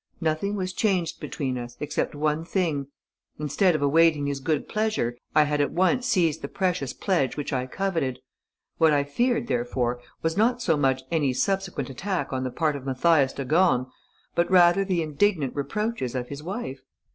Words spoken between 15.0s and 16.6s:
indignant reproaches of his